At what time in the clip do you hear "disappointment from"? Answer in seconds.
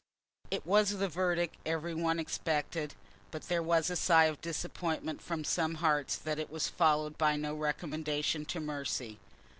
4.41-5.43